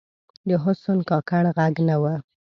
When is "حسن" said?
0.63-0.99